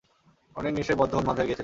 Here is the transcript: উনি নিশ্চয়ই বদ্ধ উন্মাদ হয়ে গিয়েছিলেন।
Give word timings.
উনি 0.55 0.69
নিশ্চয়ই 0.71 0.99
বদ্ধ 1.01 1.13
উন্মাদ 1.13 1.35
হয়ে 1.37 1.47
গিয়েছিলেন। 1.47 1.59